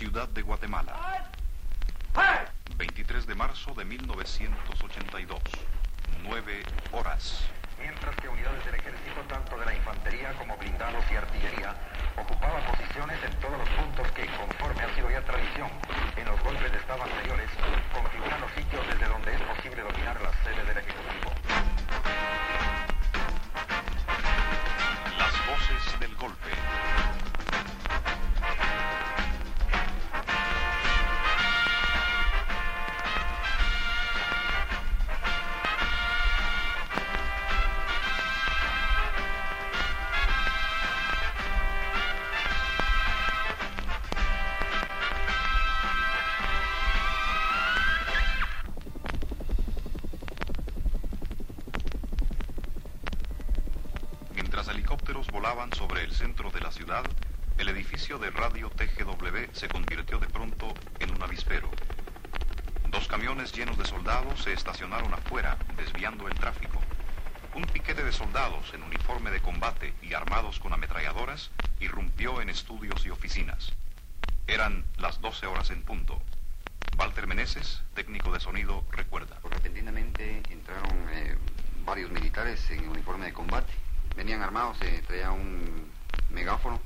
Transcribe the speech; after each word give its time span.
Ciudad 0.00 0.30
de 0.30 0.40
Guatemala. 0.40 1.28
23 2.78 3.26
de 3.26 3.34
marzo 3.34 3.74
de 3.74 3.84
1982. 3.84 5.38
9 6.22 6.62
horas. 6.92 7.44
Mientras 7.78 8.16
que 8.16 8.26
unidades 8.26 8.64
del 8.64 8.76
ejército, 8.76 9.20
tanto 9.28 9.58
de 9.58 9.66
la 9.66 9.74
infantería 9.74 10.32
como 10.38 10.56
blindados 10.56 11.04
y 11.12 11.16
artillería, 11.16 11.76
ocupaban 12.16 12.64
posiciones 12.64 13.22
en 13.22 13.40
todos 13.40 13.58
los 13.58 13.68
puntos 13.68 14.10
que, 14.12 14.24
conforme 14.40 14.84
ha 14.84 14.94
sido 14.94 15.10
ya 15.10 15.20
tradición, 15.20 15.68
en 16.16 16.24
los 16.24 16.40
golpes 16.44 16.72
de 16.72 16.78
Estado 16.78 17.02
anteriores, 17.02 17.50
configuran 17.92 18.09
sobre 55.68 56.02
el 56.02 56.12
centro 56.12 56.50
de 56.50 56.60
la 56.60 56.72
ciudad, 56.72 57.04
el 57.58 57.68
edificio 57.68 58.18
de 58.18 58.30
radio 58.30 58.70
TGW 58.70 59.52
se 59.52 59.68
convirtió 59.68 60.18
de 60.18 60.26
pronto 60.26 60.74
en 60.98 61.10
un 61.10 61.22
avispero. 61.22 61.70
Dos 62.88 63.06
camiones 63.06 63.52
llenos 63.52 63.76
de 63.76 63.84
soldados 63.84 64.42
se 64.42 64.54
estacionaron 64.54 65.12
afuera, 65.12 65.58
desviando 65.76 66.28
el 66.28 66.34
tráfico. 66.34 66.80
Un 67.54 67.64
piquete 67.64 68.02
de 68.02 68.12
soldados 68.12 68.72
en 68.72 68.82
uniforme 68.82 69.30
de 69.30 69.40
combate 69.40 69.92
y 70.00 70.14
armados 70.14 70.58
con 70.60 70.72
ametralladoras 70.72 71.50
irrumpió 71.78 72.40
en 72.40 72.48
estudios 72.48 73.04
y 73.04 73.10
oficinas. 73.10 73.74
Eran 74.46 74.82
las 74.96 75.20
12 75.20 75.46
horas 75.46 75.70
en 75.70 75.82
punto. 75.82 76.22
Walter 76.98 77.26
Meneses, 77.26 77.82
técnico 77.94 78.32
de 78.32 78.40
sonido, 78.40 78.82
recuerda. 78.92 79.36
Repentinamente 79.44 80.42
entraron 80.48 81.06
eh, 81.12 81.36
varios 81.84 82.10
militares 82.10 82.70
en 82.70 82.88
uniforme 82.88 83.26
de 83.26 83.34
combate. 83.34 83.79
Venían 84.20 84.42
armados, 84.42 84.76
eh, 84.82 85.02
traían 85.06 85.32
un 85.32 85.90
megáfono 86.28 86.78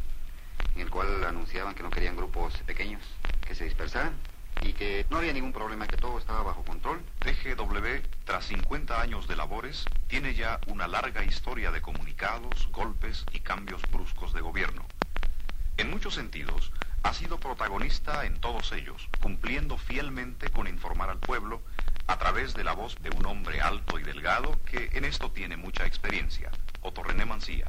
en 0.77 0.83
el 0.83 0.89
cual 0.89 1.25
anunciaban 1.25 1.75
que 1.75 1.83
no 1.83 1.91
querían 1.91 2.15
grupos 2.15 2.57
pequeños 2.59 3.03
que 3.45 3.57
se 3.57 3.65
dispersaran 3.65 4.13
y 4.63 4.73
que 4.73 5.05
no 5.11 5.17
había 5.17 5.33
ningún 5.33 5.53
problema, 5.53 5.89
que 5.89 5.97
todo 5.97 6.17
estaba 6.17 6.45
bajo 6.45 6.63
control. 6.63 7.03
TGW, 7.19 8.07
tras 8.25 8.45
50 8.45 9.01
años 9.01 9.27
de 9.27 9.35
labores, 9.35 9.85
tiene 10.07 10.35
ya 10.35 10.61
una 10.69 10.87
larga 10.87 11.25
historia 11.25 11.73
de 11.73 11.83
comunicados, 11.83 12.69
golpes 12.71 13.27
y 13.33 13.41
cambios 13.41 13.83
bruscos 13.91 14.33
de 14.33 14.41
gobierno. 14.41 14.87
En 15.77 15.91
muchos 15.91 16.15
sentidos, 16.15 16.71
ha 17.03 17.15
sido 17.15 17.41
protagonista 17.41 18.27
en 18.27 18.39
todos 18.39 18.71
ellos, 18.71 19.09
cumpliendo 19.21 19.77
fielmente 19.77 20.51
con 20.51 20.69
informar 20.69 21.11
al 21.11 21.19
pueblo 21.19 21.63
a 22.07 22.17
través 22.17 22.55
de 22.55 22.63
la 22.63 22.75
voz 22.75 22.95
de 23.03 23.11
un 23.11 23.27
hombre 23.27 23.61
alto 23.61 23.99
y 23.99 24.05
delgado 24.05 24.57
que 24.67 24.91
en 24.93 25.05
esto 25.05 25.33
tiene 25.33 25.57
mucha 25.57 25.85
experiencia, 25.85 26.53
Otto 26.85 27.03
René 27.03 27.25
Mancía. 27.25 27.67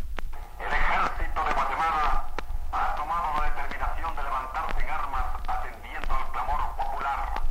El 0.59 0.67
ejército 0.67 1.45
de 1.45 1.53
Guatemala 1.53 2.27
ha 2.73 2.95
tomado 2.95 3.41
la 3.41 3.49
determinación 3.49 4.13
de 4.13 4.23
levantarse 4.23 4.81
en 4.83 4.89
armas 4.89 5.25
atendiendo 5.47 6.13
al 6.13 6.31
clamor 6.33 6.75
popular. 6.75 7.41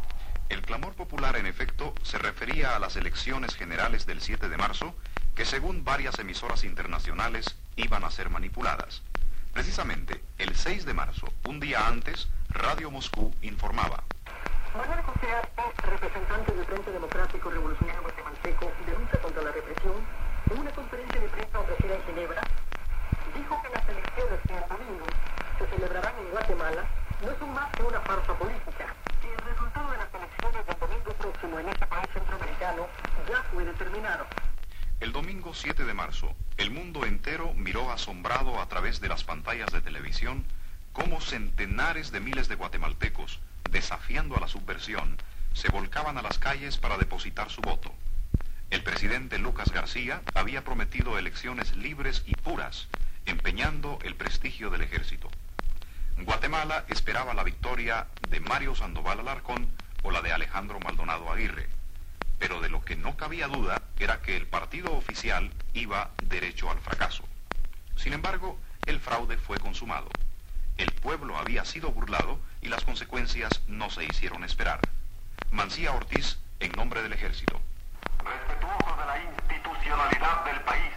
El 0.50 0.60
clamor 0.60 0.92
popular, 0.94 1.36
en 1.36 1.46
efecto, 1.46 1.94
se 2.02 2.18
refería 2.18 2.76
a 2.76 2.78
las 2.78 2.96
elecciones 2.96 3.56
generales 3.56 4.04
del 4.04 4.20
7 4.20 4.50
de 4.50 4.56
marzo, 4.58 4.94
que 5.34 5.46
según 5.46 5.84
varias 5.84 6.18
emisoras 6.18 6.64
internacionales 6.64 7.56
iban 7.76 8.04
a 8.04 8.10
ser 8.10 8.28
manipuladas. 8.28 9.02
Precisamente, 9.54 10.22
el 10.36 10.54
6 10.54 10.84
de 10.84 10.92
marzo, 10.92 11.32
un 11.46 11.60
día 11.60 11.88
antes, 11.88 12.28
Radio 12.50 12.90
Moscú 12.90 13.34
informaba. 13.40 14.04
Manuel 14.76 15.00
José 15.00 15.32
Arce, 15.32 15.80
representante 15.88 16.52
del 16.52 16.66
Frente 16.66 16.90
Democrático 16.90 17.48
Revolucionario 17.48 18.02
Guatemalteco 18.02 18.70
de 18.84 18.98
lucha 18.98 19.18
contra 19.22 19.42
la 19.42 19.52
represión, 19.52 20.04
en 20.50 20.58
una 20.58 20.70
conferencia 20.72 21.20
de 21.20 21.28
prensa 21.28 21.58
ofrecida 21.58 21.94
en 21.94 22.02
Dijo 22.14 23.60
que 23.60 23.68
las 23.70 23.88
elecciones 23.88 24.40
que 24.46 24.54
el 24.54 24.68
domingo 24.68 25.06
se 25.58 25.66
celebrarán 25.66 26.16
en 26.16 26.30
Guatemala 26.30 26.84
no 27.20 27.38
son 27.40 27.52
más 27.52 27.72
que 27.72 27.82
una 27.82 28.00
farsa 28.02 28.38
política 28.38 28.94
y 29.20 29.26
el 29.26 29.38
resultado 29.38 29.90
de 29.90 29.96
las 29.96 30.14
elecciones 30.14 30.64
del 30.64 30.78
domingo 30.78 31.12
próximo 31.14 31.58
en 31.58 31.68
este 31.70 31.86
país 31.86 32.08
centroamericano 32.14 32.86
ya 33.28 33.42
fue 33.52 33.64
determinado. 33.64 34.26
El 35.00 35.10
domingo 35.10 35.54
7 35.54 35.84
de 35.84 35.92
marzo, 35.92 36.36
el 36.56 36.70
mundo 36.70 37.04
entero 37.04 37.52
miró 37.54 37.90
asombrado 37.90 38.60
a 38.60 38.68
través 38.68 39.00
de 39.00 39.08
las 39.08 39.24
pantallas 39.24 39.72
de 39.72 39.80
televisión 39.80 40.44
cómo 40.92 41.20
centenares 41.20 42.12
de 42.12 42.20
miles 42.20 42.46
de 42.46 42.54
guatemaltecos, 42.54 43.40
desafiando 43.72 44.36
a 44.36 44.40
la 44.40 44.46
subversión, 44.46 45.16
se 45.52 45.68
volcaban 45.68 46.16
a 46.16 46.22
las 46.22 46.38
calles 46.38 46.78
para 46.78 46.96
depositar 46.96 47.50
su 47.50 47.60
voto. 47.60 47.92
El 48.70 48.82
presidente 48.82 49.38
Lucas 49.38 49.70
García 49.70 50.22
había 50.34 50.64
prometido 50.64 51.18
elecciones 51.18 51.76
libres 51.76 52.22
y 52.26 52.34
puras, 52.34 52.88
empeñando 53.26 53.98
el 54.02 54.14
prestigio 54.16 54.70
del 54.70 54.82
ejército. 54.82 55.30
Guatemala 56.18 56.84
esperaba 56.88 57.34
la 57.34 57.42
victoria 57.42 58.06
de 58.28 58.40
Mario 58.40 58.74
Sandoval 58.74 59.20
Alarcón 59.20 59.68
o 60.02 60.10
la 60.10 60.22
de 60.22 60.32
Alejandro 60.32 60.80
Maldonado 60.80 61.30
Aguirre. 61.30 61.68
Pero 62.38 62.60
de 62.60 62.68
lo 62.68 62.84
que 62.84 62.96
no 62.96 63.16
cabía 63.16 63.48
duda 63.48 63.82
era 63.98 64.20
que 64.22 64.36
el 64.36 64.46
partido 64.46 64.92
oficial 64.92 65.52
iba 65.72 66.10
derecho 66.22 66.70
al 66.70 66.80
fracaso. 66.80 67.24
Sin 67.96 68.12
embargo, 68.12 68.58
el 68.86 69.00
fraude 69.00 69.38
fue 69.38 69.58
consumado. 69.58 70.08
El 70.76 70.90
pueblo 70.92 71.38
había 71.38 71.64
sido 71.64 71.90
burlado 71.90 72.38
y 72.60 72.68
las 72.68 72.84
consecuencias 72.84 73.62
no 73.68 73.90
se 73.90 74.04
hicieron 74.04 74.44
esperar. 74.44 74.80
Mancía 75.50 75.92
Ortiz, 75.92 76.38
en 76.60 76.72
nombre 76.72 77.02
del 77.02 77.12
ejército. 77.12 77.60
Institucionalidad 79.84 80.44
del 80.46 80.60
país, 80.62 80.93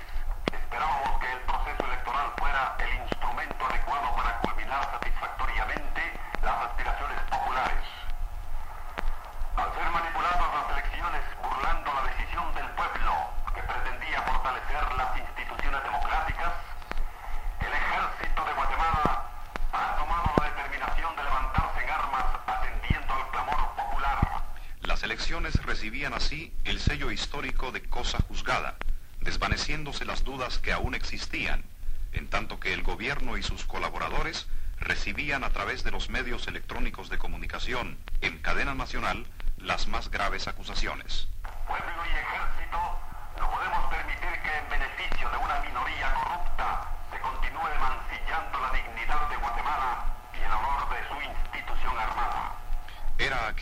Recibían 25.27 26.13
así 26.13 26.53
el 26.63 26.79
sello 26.79 27.11
histórico 27.11 27.73
de 27.73 27.81
cosa 27.81 28.17
juzgada, 28.29 28.77
desvaneciéndose 29.19 30.05
las 30.05 30.23
dudas 30.23 30.57
que 30.57 30.71
aún 30.71 30.95
existían, 30.95 31.65
en 32.13 32.29
tanto 32.29 32.61
que 32.61 32.71
el 32.71 32.81
gobierno 32.81 33.37
y 33.37 33.43
sus 33.43 33.65
colaboradores 33.65 34.47
recibían 34.79 35.43
a 35.43 35.49
través 35.49 35.83
de 35.83 35.91
los 35.91 36.09
medios 36.09 36.47
electrónicos 36.47 37.09
de 37.09 37.17
comunicación 37.17 37.97
en 38.21 38.39
cadena 38.39 38.73
nacional 38.73 39.25
las 39.57 39.87
más 39.87 40.09
graves 40.11 40.47
acusaciones. 40.47 41.27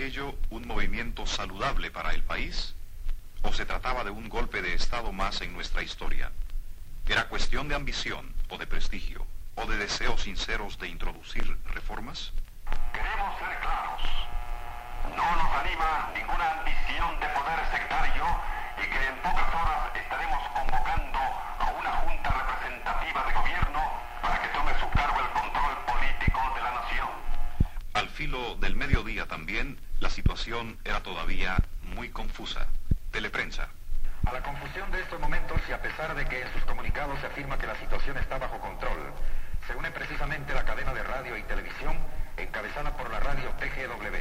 Aquello 0.06 0.36
un 0.52 0.68
movimiento 0.68 1.25
saludable 1.25 1.90
para 1.90 2.13
el 2.13 2.22
país? 2.22 2.75
¿O 3.42 3.52
se 3.52 3.66
trataba 3.66 4.04
de 4.04 4.12
un 4.12 4.30
golpe 4.30 4.62
de 4.62 4.75
Estado 4.75 5.12
más 5.12 5.42
en 5.42 5.52
nuestra 5.52 5.81
historia? 5.81 6.31
¿Era 7.07 7.28
cuestión 7.28 7.68
de 7.68 7.74
ambición 7.74 8.31
o 8.50 8.60
de 8.60 8.68
prestigio 8.68 9.25
o 9.56 9.66
de 9.66 9.78
deseos 9.78 10.22
sinceros 10.22 10.78
de 10.78 10.90
introducir 10.90 11.57
reformas? 11.74 12.34
Queremos 12.94 13.34
ser 13.40 13.60
claros. 13.62 14.02
No 15.10 15.25
nos 15.42 15.52
anima 15.57 16.12
ninguna 16.13 16.51
ambición 16.60 17.19
de 17.19 17.28
poder 17.34 17.60
sectario 17.74 18.25
y 18.78 18.86
que 18.86 19.08
en 19.10 19.16
pocas 19.25 19.50
horas 19.58 19.90
estaremos 19.96 20.42
convocando 20.54 21.18
a 21.18 21.74
una 21.81 21.92
junta 22.06 22.30
representativa 22.30 23.25
de 23.25 23.34
gobierno 23.34 23.81
para 24.22 24.40
que 24.40 24.50
tome 24.50 24.72
su 24.80 24.88
cargo 24.92 25.18
el 25.18 25.31
control 25.34 25.75
político 25.90 26.40
de 26.54 26.62
la 26.62 26.72
nación. 26.74 27.10
Al 27.96 28.08
filo 28.10 28.54
del 28.58 28.75
mediodía 28.75 29.25
también, 29.25 29.80
la 30.00 30.09
situación 30.09 30.77
era 30.83 31.01
todavía 31.01 31.57
muy 31.81 32.09
confusa. 32.09 32.68
Teleprensa. 33.12 33.69
A 34.25 34.33
la 34.33 34.42
confusión 34.42 34.92
de 34.92 35.01
estos 35.01 35.19
momentos 35.19 35.62
y 35.69 35.71
a 35.71 35.81
pesar 35.81 36.15
de 36.15 36.25
que 36.25 36.42
en 36.42 36.51
sus 36.53 36.63
comunicados 36.65 37.19
se 37.19 37.27
afirma 37.27 37.57
que 37.57 37.68
la 37.68 37.80
situación 37.80 38.18
está 38.18 38.38
bajo 38.38 38.59
control, 38.59 39.13
se 39.68 39.75
une 39.75 39.92
precisamente 39.92 40.53
la 40.53 40.65
cadena 40.65 40.94
de 40.94 41.03
radio 41.03 41.38
y 41.38 41.44
televisión 41.44 41.97
encabezada 42.38 42.95
por 42.97 43.09
la 43.09 43.19
radio 43.19 43.50
TGW, 43.51 44.15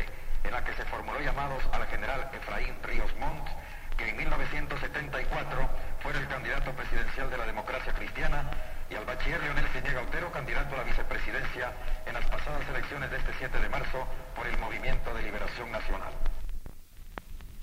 en 0.45 0.53
la 0.53 0.63
que 0.65 0.75
se 0.75 0.85
formuló 0.85 1.21
llamados 1.21 1.63
al 1.73 1.87
general 1.89 2.31
Efraín 2.33 2.75
Ríos 2.83 3.11
Montt, 3.19 3.49
que 3.97 4.09
en 4.09 4.17
1974 4.17 5.71
fuera 6.01 6.19
el 6.19 6.29
candidato 6.29 6.73
presidencial 6.73 7.31
de 7.31 7.39
la 7.39 7.47
democracia 7.47 7.93
cristiana, 7.95 8.51
y 8.95 8.97
al 8.97 9.05
bachiller 9.05 9.43
Leonel 9.43 9.67
Ciñega 9.73 10.03
Otero, 10.03 10.31
candidato 10.31 10.75
a 10.75 10.79
la 10.79 10.85
vicepresidencia 10.85 11.73
en 12.07 12.15
las 12.15 12.25
pasadas 12.27 12.67
elecciones 12.69 13.11
de 13.11 13.17
este 13.17 13.33
7 13.39 13.59
de 13.59 13.69
marzo 13.69 14.07
por 14.37 14.47
el 14.47 14.57
Movimiento 14.59 15.13
de 15.15 15.23
Liberación 15.23 15.73
Nacional. 15.73 16.13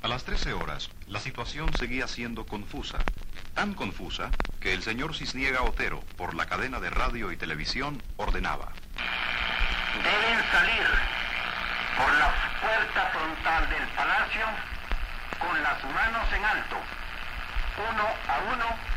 A 0.01 0.07
las 0.07 0.23
13 0.23 0.53
horas, 0.53 0.89
la 1.07 1.19
situación 1.19 1.71
seguía 1.73 2.07
siendo 2.07 2.45
confusa, 2.45 2.97
tan 3.53 3.73
confusa 3.73 4.31
que 4.59 4.73
el 4.73 4.83
señor 4.83 5.15
Cisniega 5.15 5.61
Otero, 5.61 6.01
por 6.17 6.33
la 6.33 6.47
cadena 6.47 6.79
de 6.79 6.89
radio 6.89 7.31
y 7.31 7.37
televisión, 7.37 8.01
ordenaba. 8.17 8.69
Deben 10.03 10.43
salir 10.51 10.87
por 11.97 12.13
la 12.13 12.33
puerta 12.59 13.11
frontal 13.13 13.69
del 13.69 13.87
palacio 13.89 14.45
con 15.39 15.63
las 15.63 15.83
manos 15.83 16.33
en 16.33 16.45
alto, 16.45 16.75
uno 17.89 18.07
a 18.27 18.53
uno, 18.53 18.90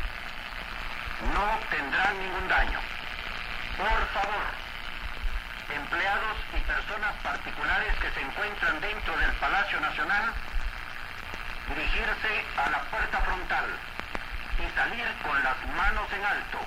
no 1.33 1.59
tendrán 1.69 2.19
ningún 2.19 2.47
daño. 2.47 2.79
Por 3.77 4.07
favor, 4.13 4.45
empleados 5.73 6.37
y 6.55 6.61
personas 6.61 7.13
particulares 7.23 7.93
que 7.99 8.11
se 8.11 8.21
encuentran 8.21 8.79
dentro 8.81 9.17
del 9.17 9.31
Palacio 9.33 9.79
Nacional, 9.79 10.33
dirigirse 11.69 12.45
a 12.57 12.69
la 12.69 12.81
puerta 12.91 13.19
frontal 13.21 13.65
y 14.59 14.75
salir 14.75 15.05
con 15.23 15.43
las 15.43 15.57
manos 15.75 16.07
en 16.13 16.25
alto. 16.25 16.59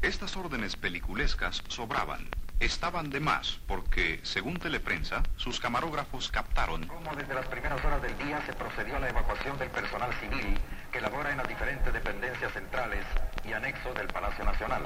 Estas 0.00 0.36
órdenes 0.36 0.76
peliculescas 0.76 1.62
sobraban, 1.68 2.28
estaban 2.60 3.10
de 3.10 3.20
más, 3.20 3.58
porque, 3.66 4.20
según 4.22 4.58
Teleprensa, 4.58 5.22
sus 5.36 5.60
camarógrafos 5.60 6.30
captaron 6.30 6.86
Como 6.86 7.14
desde 7.16 7.34
las 7.34 7.46
primeras 7.46 7.84
horas 7.84 8.00
del 8.02 8.16
día 8.18 8.40
se 8.46 8.52
procedió 8.52 8.96
a 8.96 9.00
la 9.00 9.08
evacuación 9.08 9.58
del 9.58 9.70
personal 9.70 10.12
civil 10.14 10.58
que 10.92 11.00
labora 11.00 11.30
en 11.30 11.38
las 11.38 11.48
diferentes 11.48 11.92
dependencias 11.92 12.52
centrales 12.52 13.04
y 13.44 13.52
anexos 13.52 13.94
del 13.94 14.08
Palacio 14.08 14.44
Nacional, 14.44 14.82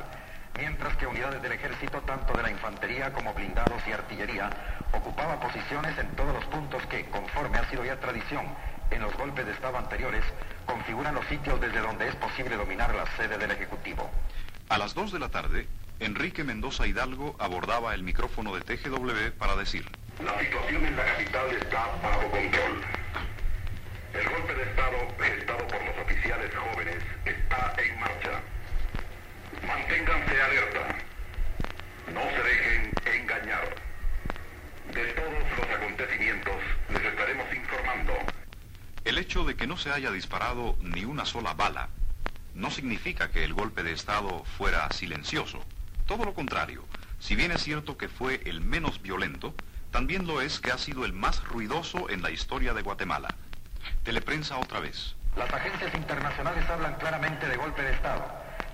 mientras 0.57 0.97
que 0.97 1.07
unidades 1.07 1.43
del 1.43 1.53
ejército, 1.53 2.01
tanto 2.03 2.33
de 2.35 2.43
la 2.43 2.51
infantería 2.51 3.13
como 3.13 3.33
blindados 3.35 3.81
y 3.87 3.93
artillería, 3.93 4.51
ocupaban 4.93 5.41
posiciones 5.41 5.97
en 5.99 6.09
todos 6.17 6.35
los 6.35 6.45
puntos 6.47 6.85
que, 6.87 7.07
conforme 7.07 7.59
ha 7.59 7.69
sido 7.71 7.85
ya 7.85 7.99
tradición 8.01 8.47
en 8.91 9.03
los 9.03 9.17
golpes 9.17 9.47
de 9.47 9.53
Estado 9.53 9.79
anteriores, 9.79 10.25
configuran 10.67 11.15
los 11.15 11.27
sitios 11.27 11.61
desde 11.61 11.81
donde 11.81 12.09
es 12.09 12.17
posible 12.17 12.57
dominar 12.57 12.95
la 12.95 13.07
sede 13.17 13.39
del 13.39 13.51
Ejecutivo. 13.51 14.11
A 14.69 14.79
las 14.79 14.95
2 14.95 15.13
de 15.13 15.19
la 15.19 15.29
tarde, 15.29 15.67
Enrique 16.01 16.45
Mendoza 16.45 16.87
Hidalgo 16.87 17.37
abordaba 17.39 17.95
el 17.95 18.03
micrófono 18.03 18.55
de 18.55 18.61
TGW 18.61 19.37
para 19.39 19.57
decir, 19.57 19.89
La 20.23 20.39
situación 20.39 20.85
en 20.85 20.97
la 20.97 21.05
capital 21.05 21.51
está 21.61 21.87
haya 39.93 40.11
disparado 40.11 40.77
ni 40.81 41.05
una 41.05 41.25
sola 41.25 41.55
bala 41.55 41.89
no 42.55 42.71
significa 42.71 43.31
que 43.31 43.45
el 43.45 43.55
golpe 43.55 43.83
de 43.83 43.93
Estado 43.93 44.45
fuera 44.57 44.91
silencioso. 44.93 45.65
Todo 46.07 46.25
lo 46.25 46.35
contrario, 46.35 46.85
si 47.19 47.35
bien 47.35 47.53
es 47.53 47.63
cierto 47.63 47.97
que 47.97 48.09
fue 48.09 48.43
el 48.45 48.61
menos 48.61 49.01
violento, 49.01 49.55
también 49.91 50.27
lo 50.27 50.41
es 50.41 50.61
que 50.61 50.73
ha 50.73 50.79
sido 50.79 51.05
el 51.05 51.13
más 51.13 51.43
ruidoso 51.45 52.11
en 52.11 52.23
la 52.23 52.31
historia 52.31 52.75
de 52.75 52.83
Guatemala. 52.83 53.35
Teleprensa 54.05 54.59
otra 54.59 54.81
vez. 54.81 55.15
Las 55.37 55.53
agencias 55.53 55.95
internacionales 55.95 56.69
hablan 56.69 56.95
claramente 56.97 57.49
de 57.49 57.57
golpe 57.57 57.83
de 57.83 57.93
Estado, 57.93 58.25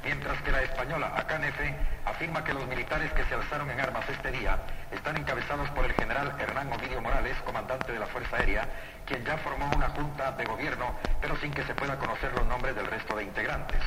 mientras 0.05 0.41
que 0.43 0.53
la 0.53 0.63
española 0.63 1.13
ACANF 1.17 1.59
afirma 2.05 2.45
que 2.45 2.55
los 2.55 2.67
militares 2.67 3.13
que 3.13 3.25
se 3.25 3.35
alzaron 3.35 3.71
en 3.71 3.81
armas 3.81 4.09
este 4.09 4.31
día 4.31 4.59
están 4.93 5.17
encabezados 5.17 5.69
por 5.71 5.85
el 5.85 5.93
general 5.93 6.35
Hernán 6.39 6.73
Ovidio 6.73 7.01
Morales, 7.01 7.37
comandante 7.45 7.93
de 7.93 7.99
la 7.99 8.07
Fuerza 8.07 8.37
Aérea, 8.37 8.69
quien 9.07 9.25
ya 9.25 9.37
formó 9.39 9.71
una 9.75 9.89
junta 9.91 10.33
de 10.33 10.45
gobierno, 10.45 10.95
pero 11.21 11.37
sin 11.37 11.53
que 11.53 11.65
se 11.65 11.75
pueda 11.75 11.99
conocer 11.99 12.33
los 12.33 12.47
nombres 12.47 12.75
del 12.75 12.87
resto 12.87 13.17
de 13.17 13.25
integrantes. 13.25 13.81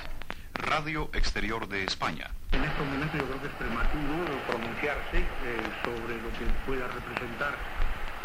Radio 0.54 1.10
Exterior 1.14 1.68
de 1.68 1.84
España. 1.84 2.30
En 2.52 2.64
estos 2.64 2.86
momentos 2.86 3.20
yo 3.20 3.26
creo 3.26 3.42
que 3.42 3.48
es 3.48 3.54
prematuro 3.54 4.38
pronunciarse 4.48 5.18
eh, 5.18 5.26
sobre 5.84 6.16
lo 6.22 6.30
que 6.38 6.46
pueda 6.66 6.88
representar 6.88 7.56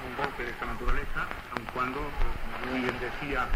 un 0.07 0.17
golpe 0.17 0.45
de 0.45 0.51
esta 0.51 0.67
naturaleza, 0.67 1.27
aun 1.57 1.65
cuando, 1.73 1.99
como 1.99 2.73
muy 2.73 2.81
bien 2.83 2.95
decía 3.01 3.49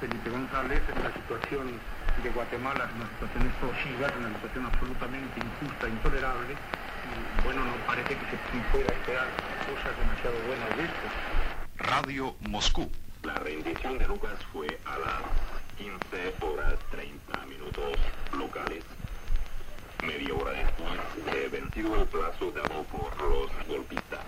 Felipe 0.00 0.30
González, 0.30 0.82
la 1.02 1.12
situación 1.12 1.80
de 2.22 2.30
Guatemala 2.30 2.88
es 2.88 2.94
una 2.96 3.08
situación 3.10 3.46
explosiva, 3.46 4.06
es 4.08 4.16
una 4.16 4.32
situación 4.34 4.66
absolutamente 4.66 5.40
injusta, 5.40 5.88
intolerable, 5.88 6.52
y 6.52 7.44
bueno, 7.44 7.64
no 7.64 7.72
parece 7.86 8.16
que 8.16 8.26
se 8.30 8.36
pueda 8.72 8.92
esperar 8.92 9.28
cosas 9.66 9.92
demasiado 9.98 10.36
buenas 10.46 10.76
de 10.76 10.84
esto. 10.84 11.06
Radio 11.78 12.34
Moscú. 12.48 12.90
La 13.22 13.34
rendición 13.34 13.98
de 13.98 14.06
Lucas 14.06 14.38
fue 14.52 14.66
a 14.86 14.98
las 14.98 15.22
15 15.78 16.34
horas 16.44 16.74
30 16.90 17.46
minutos 17.46 17.98
locales. 18.32 18.84
Media 20.02 20.34
hora 20.34 20.52
después 20.52 21.26
de 21.26 21.48
vencido 21.48 21.96
el 21.96 22.08
plazo 22.08 22.50
dado 22.52 22.82
por 22.84 23.10
los 23.20 23.50
golpistas. 23.68 24.24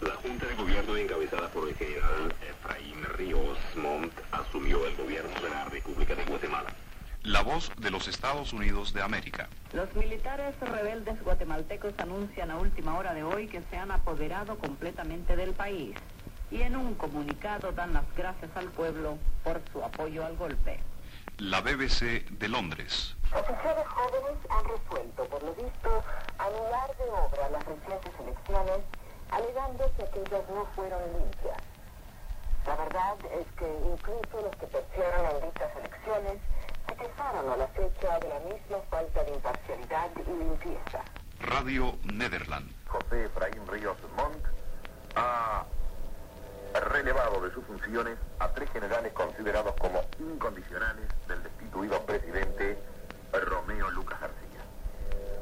La 0.00 0.14
Junta 0.16 0.46
de 0.46 0.54
Gobierno 0.56 0.96
encabezada 0.96 1.48
por 1.48 1.68
el 1.68 1.76
general 1.76 2.34
Efraín 2.42 3.04
Ríos 3.16 3.58
Montt 3.76 4.12
asumió 4.32 4.84
el 4.86 4.96
gobierno 4.96 5.40
de 5.40 5.50
la 5.50 5.64
República 5.66 6.14
de 6.14 6.24
Guatemala. 6.24 6.74
De 7.78 7.90
los 7.90 8.08
Estados 8.08 8.52
Unidos 8.52 8.92
de 8.92 9.02
América. 9.02 9.48
Los 9.72 9.94
militares 9.94 10.54
rebeldes 10.60 11.22
guatemaltecos 11.22 11.94
anuncian 11.98 12.50
a 12.50 12.56
última 12.56 12.96
hora 12.96 13.14
de 13.14 13.22
hoy 13.22 13.46
que 13.46 13.62
se 13.70 13.76
han 13.76 13.90
apoderado 13.90 14.58
completamente 14.58 15.36
del 15.36 15.52
país 15.52 15.94
y 16.50 16.62
en 16.62 16.76
un 16.76 16.94
comunicado 16.94 17.72
dan 17.72 17.94
las 17.94 18.04
gracias 18.14 18.50
al 18.56 18.68
pueblo 18.68 19.18
por 19.42 19.60
su 19.72 19.82
apoyo 19.82 20.24
al 20.24 20.36
golpe. 20.36 20.80
La 21.38 21.60
BBC 21.60 22.28
de 22.28 22.48
Londres. 22.48 23.16
Oficiales 23.34 23.86
jóvenes 23.88 24.38
han 24.50 24.64
resuelto, 24.64 25.24
por 25.24 25.42
lo 25.42 25.54
visto, 25.54 26.04
anular 26.38 26.96
de 26.98 27.04
obra 27.04 27.48
las 27.50 27.64
recientes 27.64 28.12
elecciones, 28.20 28.80
alegando 29.30 29.90
que 29.96 30.02
aquellas 30.02 30.48
no 30.50 30.66
fueron 30.76 31.00
limpias. 31.18 31.56
La 32.66 32.76
verdad 32.76 33.16
es 33.32 33.46
que 33.58 33.66
incluso 33.66 34.42
los 34.42 34.54
que 34.56 34.66
perdieron 34.66 35.26
en 35.34 35.50
dichas 35.50 35.70
elecciones 35.76 36.38
se 36.86 36.94
quejaron 36.96 37.50
a 37.50 37.56
la 37.56 37.66
fecha 37.68 38.18
de 38.20 38.28
la 38.28 38.38
misma 38.40 38.78
falta 38.90 39.24
de 39.24 39.32
imparcialidad 39.32 40.10
y 40.14 40.30
limpieza. 40.30 41.00
Radio 41.62 41.96
Nederland. 42.12 42.68
José 42.88 43.26
Efraín 43.26 43.64
Ríos 43.68 43.96
Montt 44.16 44.44
ha 45.14 45.64
relevado 46.90 47.40
de 47.40 47.54
sus 47.54 47.64
funciones 47.66 48.18
a 48.40 48.48
tres 48.48 48.68
generales 48.72 49.12
considerados 49.12 49.72
como 49.78 50.02
incondicionales 50.18 51.06
del 51.28 51.40
destituido 51.44 52.04
presidente 52.04 52.82
Romeo 53.32 53.92
Lucas 53.92 54.20
García. 54.20 54.60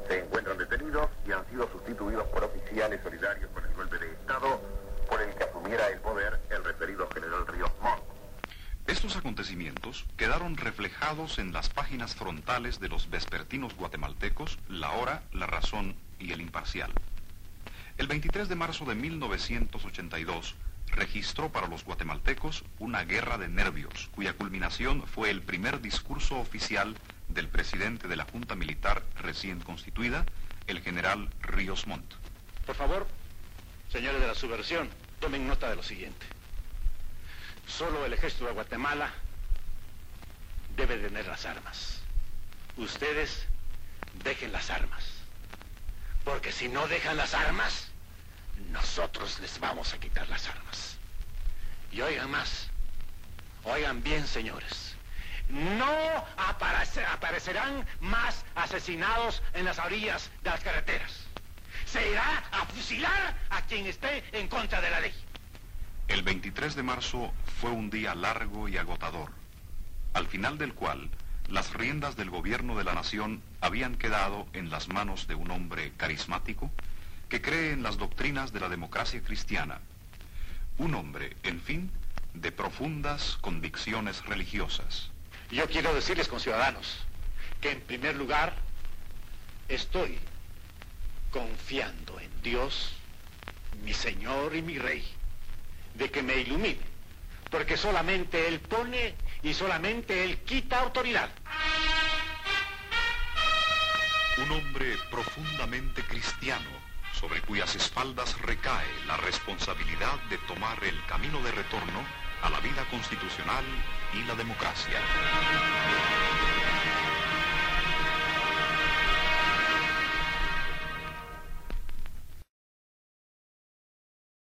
Se 0.07 0.19
encuentran 0.19 0.59
detenidos 0.59 1.09
y 1.25 1.31
han 1.31 1.43
sido 1.49 1.67
sustituidos 1.71 2.27
por 2.27 2.43
oficiales 2.43 3.01
solidarios 3.01 3.49
con 3.55 3.65
el 3.65 3.73
golpe 3.73 3.97
de 3.97 4.11
Estado 4.11 4.61
por 5.09 5.23
el 5.23 5.33
que 5.33 5.43
asumiera 5.45 5.87
el 5.87 6.01
poder 6.01 6.39
el 6.51 6.63
referido 6.63 7.09
general 7.15 7.47
Ríos 7.47 7.71
Montt. 7.81 8.03
Estos 8.85 9.15
acontecimientos 9.15 10.05
quedaron 10.17 10.55
reflejados 10.55 11.39
en 11.39 11.51
las 11.51 11.69
páginas 11.69 12.13
frontales 12.13 12.79
de 12.79 12.89
los 12.89 13.09
vespertinos 13.09 13.75
guatemaltecos 13.75 14.59
La 14.69 14.91
Hora, 14.91 15.23
La 15.31 15.47
Razón 15.47 15.95
y 16.21 16.31
El 16.31 16.41
Imparcial. 16.41 16.91
El 17.97 18.07
23 18.07 18.47
de 18.47 18.55
marzo 18.55 18.85
de 18.85 18.95
1982 18.95 20.55
registró 20.87 21.51
para 21.51 21.67
los 21.67 21.83
guatemaltecos 21.83 22.63
una 22.79 23.03
guerra 23.03 23.37
de 23.37 23.47
nervios, 23.47 24.09
cuya 24.13 24.33
culminación 24.33 25.03
fue 25.07 25.29
el 25.29 25.41
primer 25.41 25.81
discurso 25.81 26.37
oficial 26.39 26.95
del 27.29 27.47
presidente 27.47 28.07
de 28.07 28.15
la 28.15 28.25
Junta 28.25 28.55
Militar 28.55 29.03
recién 29.21 29.59
constituida, 29.61 30.25
el 30.67 30.81
general 30.81 31.29
Ríos 31.41 31.87
Montt. 31.87 32.13
Por 32.65 32.75
favor, 32.75 33.07
señores 33.89 34.21
de 34.21 34.27
la 34.27 34.35
subversión, 34.35 34.89
tomen 35.19 35.47
nota 35.47 35.69
de 35.69 35.75
lo 35.75 35.83
siguiente. 35.83 36.25
Solo 37.67 38.05
el 38.05 38.13
ejército 38.13 38.45
de 38.45 38.53
Guatemala 38.53 39.11
debe 40.75 40.97
tener 40.97 41.25
las 41.25 41.45
armas. 41.45 42.01
Ustedes 42.77 43.45
dejen 44.23 44.51
las 44.51 44.69
armas. 44.69 45.10
Porque 46.23 46.51
si 46.51 46.67
no 46.69 46.87
dejan 46.87 47.17
las 47.17 47.33
armas, 47.33 47.87
nosotros 48.69 49.39
les 49.39 49.59
vamos 49.59 49.93
a 49.93 49.99
quitar 49.99 50.27
las 50.29 50.47
armas. 50.47 50.97
Y 51.91 52.01
oigan 52.01 52.29
más, 52.31 52.67
oigan 53.63 54.01
bien, 54.03 54.27
señores. 54.27 54.95
No 55.49 55.91
aparece- 56.37 57.05
aparecerán 57.05 57.85
más 57.99 58.45
asesinados 58.55 59.41
en 59.53 59.65
las 59.65 59.79
orillas 59.79 60.29
de 60.43 60.49
las 60.51 60.61
carreteras. 60.61 61.11
Se 61.85 62.09
irá 62.09 62.43
a 62.51 62.65
fusilar 62.67 63.35
a 63.49 63.61
quien 63.63 63.85
esté 63.87 64.23
en 64.31 64.47
contra 64.47 64.79
de 64.79 64.89
la 64.89 64.99
ley. 65.01 65.13
El 66.07 66.23
23 66.23 66.75
de 66.75 66.83
marzo 66.83 67.33
fue 67.59 67.71
un 67.71 67.89
día 67.89 68.15
largo 68.15 68.69
y 68.69 68.77
agotador, 68.77 69.31
al 70.13 70.27
final 70.27 70.57
del 70.57 70.73
cual 70.73 71.09
las 71.49 71.73
riendas 71.73 72.15
del 72.15 72.29
gobierno 72.29 72.77
de 72.77 72.83
la 72.83 72.93
nación 72.93 73.41
habían 73.59 73.95
quedado 73.95 74.47
en 74.53 74.69
las 74.69 74.87
manos 74.87 75.27
de 75.27 75.35
un 75.35 75.51
hombre 75.51 75.91
carismático 75.97 76.71
que 77.29 77.41
cree 77.41 77.71
en 77.71 77.83
las 77.83 77.97
doctrinas 77.97 78.51
de 78.51 78.59
la 78.59 78.69
democracia 78.69 79.21
cristiana. 79.21 79.79
Un 80.77 80.95
hombre, 80.95 81.35
en 81.43 81.61
fin, 81.61 81.91
de 82.33 82.51
profundas 82.51 83.37
convicciones 83.41 84.25
religiosas. 84.25 85.09
Yo 85.49 85.67
quiero 85.67 85.93
decirles, 85.93 86.27
conciudadanos, 86.27 87.05
que 87.59 87.71
en 87.71 87.81
primer 87.81 88.15
lugar 88.15 88.53
estoy 89.67 90.17
confiando 91.31 92.19
en 92.19 92.29
Dios, 92.41 92.93
mi 93.83 93.93
Señor 93.93 94.55
y 94.55 94.61
mi 94.61 94.77
Rey, 94.77 95.05
de 95.95 96.09
que 96.09 96.23
me 96.23 96.37
ilumine, 96.37 96.79
porque 97.49 97.77
solamente 97.77 98.47
Él 98.47 98.59
pone 98.59 99.13
y 99.43 99.53
solamente 99.53 100.23
Él 100.23 100.39
quita 100.39 100.79
autoridad. 100.79 101.29
Un 104.37 104.51
hombre 104.51 104.97
profundamente 105.09 106.03
cristiano, 106.03 106.69
sobre 107.13 107.41
cuyas 107.41 107.75
espaldas 107.75 108.39
recae 108.41 108.87
la 109.05 109.17
responsabilidad 109.17 110.19
de 110.29 110.37
tomar 110.39 110.83
el 110.83 111.05
camino 111.05 111.41
de 111.41 111.51
retorno 111.51 112.03
a 112.41 112.49
la 112.49 112.59
vida 112.59 112.83
constitucional 112.89 113.63
y 114.13 114.23
la 114.23 114.35
democracia. 114.35 114.99